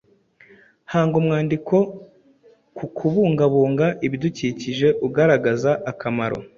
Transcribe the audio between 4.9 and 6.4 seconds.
ugaragaza akamaro